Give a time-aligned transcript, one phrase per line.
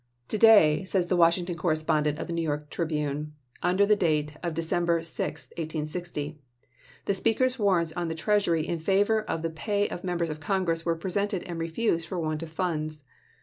[0.29, 5.03] "To day," says the Washington correspondent of the New York" Tribune," under date of December
[5.03, 6.39] 6, 1860,
[7.05, 10.83] "the Speaker's warrants on the treasury in favor of the pay of Members of Congress
[10.83, 13.03] were presented and refused for a want of funds."